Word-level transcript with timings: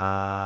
아. 0.00 0.38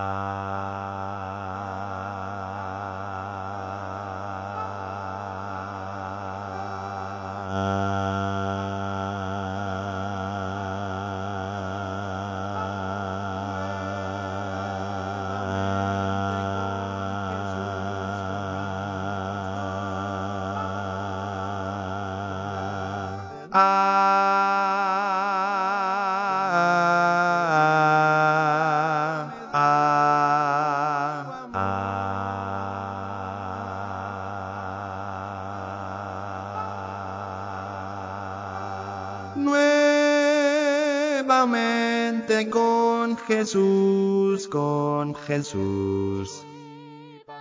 Nuevamente 41.24 42.50
con 42.50 43.16
Jesús, 43.16 44.48
con 44.48 45.14
Jesús, 45.14 46.44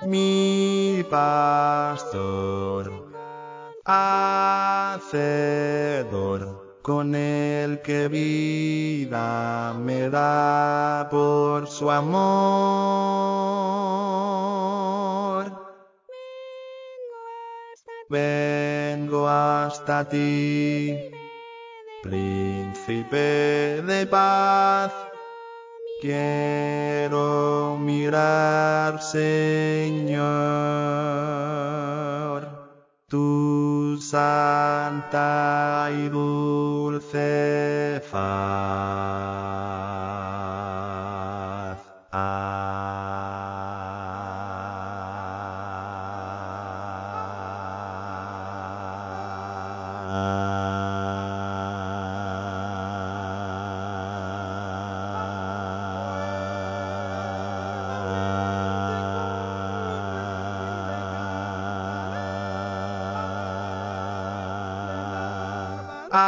mi 0.06 1.04
pastor, 1.10 2.92
hacedor, 3.84 5.18
con 6.84 7.16
el 7.16 7.82
que 7.82 8.08
vida 8.08 9.74
me 9.74 10.12
da 10.12 11.08
por 11.10 11.68
su 11.68 11.90
amor. 11.90 12.22
Vengo 18.10 19.28
hasta 19.28 20.08
ti, 20.08 21.12
príncipe 22.02 23.82
de 23.86 24.06
paz. 24.08 24.92
Quiero 26.02 27.78
mirar, 27.80 29.02
Señor, 29.02 30.22
tu 33.08 33.98
santa 34.02 35.90
y 35.92 36.10
dulce 36.10 38.02
faz. 38.10 38.91
Nuevamente 66.12 66.28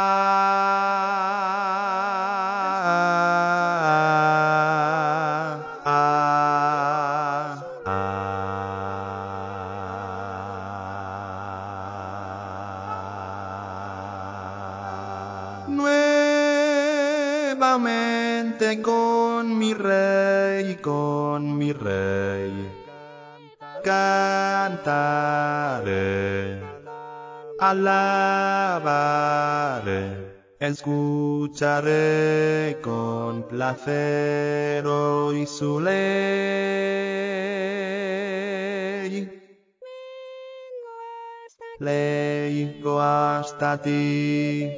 con 18.80 19.52
mi 19.52 19.74
rey, 19.74 20.80
con 20.80 21.44
mi 21.44 21.72
rey, 21.72 22.70
cantaré, 23.82 24.72
alabaré, 27.70 29.14
escucharé 30.58 31.98
con 32.82 33.42
placer 33.44 34.86
hoy 34.86 35.46
su 35.46 35.80
ley. 35.80 35.94
Leigo 41.78 43.00
hasta 43.00 43.80
ti, 43.80 44.70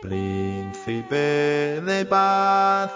príncipe 0.00 1.80
de 1.84 2.06
paz. 2.06 2.90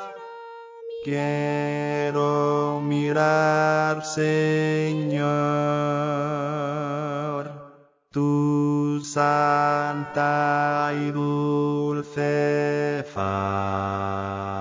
Quiero 1.05 2.81
mirar, 2.83 4.03
Señor, 4.05 5.25
santa 9.95 10.93
y 10.93 11.13
dulce 11.13 13.05
faz. 13.15 14.54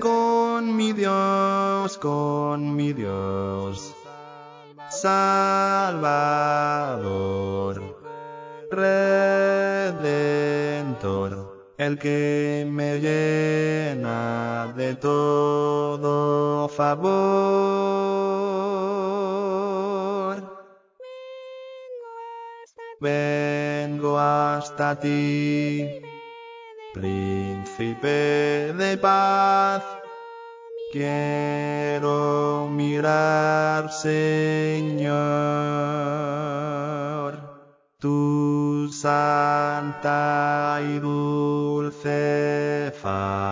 Con 0.00 0.76
mi 0.76 0.92
Dios, 0.92 1.98
con 1.98 2.74
mi 2.74 2.92
Dios, 2.92 3.94
Salvador, 4.88 5.42
el 11.86 11.98
que 11.98 12.64
me 12.68 13.00
llena 13.00 14.72
de 14.76 14.94
todo 14.94 16.68
favor. 16.68 17.02
Vengo 23.00 24.18
hasta 24.18 24.98
ti, 25.00 25.88
príncipe 26.94 28.72
de 28.78 28.96
paz. 28.96 29.82
Quiero 30.92 32.68
mirar, 32.70 33.90
Señor, 33.90 35.02
tu 37.98 38.88
santa 38.92 40.80
y 40.82 41.00
faz. 41.92 43.51